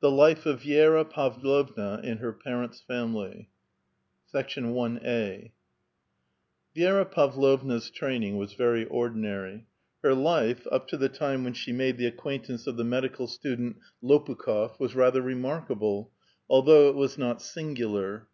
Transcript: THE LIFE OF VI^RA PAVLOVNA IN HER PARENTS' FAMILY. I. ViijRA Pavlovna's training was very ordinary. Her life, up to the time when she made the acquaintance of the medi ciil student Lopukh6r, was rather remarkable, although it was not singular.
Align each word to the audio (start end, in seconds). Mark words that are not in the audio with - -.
THE 0.00 0.10
LIFE 0.10 0.44
OF 0.44 0.60
VI^RA 0.60 1.02
PAVLOVNA 1.08 2.04
IN 2.04 2.18
HER 2.18 2.30
PARENTS' 2.34 2.82
FAMILY. 2.82 3.48
I. 4.34 4.42
ViijRA 6.76 7.10
Pavlovna's 7.10 7.88
training 7.88 8.36
was 8.36 8.52
very 8.52 8.84
ordinary. 8.84 9.64
Her 10.02 10.14
life, 10.14 10.66
up 10.70 10.86
to 10.88 10.98
the 10.98 11.08
time 11.08 11.42
when 11.44 11.54
she 11.54 11.72
made 11.72 11.96
the 11.96 12.04
acquaintance 12.06 12.66
of 12.66 12.76
the 12.76 12.84
medi 12.84 13.08
ciil 13.08 13.30
student 13.30 13.76
Lopukh6r, 14.04 14.78
was 14.78 14.94
rather 14.94 15.22
remarkable, 15.22 16.10
although 16.50 16.90
it 16.90 16.94
was 16.94 17.16
not 17.16 17.40
singular. 17.40 18.26